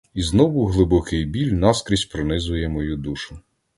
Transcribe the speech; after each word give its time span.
І 0.13 0.21
знову 0.21 0.65
глибокий 0.67 1.25
біль 1.25 1.51
наскрізь 1.51 2.05
пронизує 2.05 2.69
мою 2.69 2.97
душу. 2.97 3.39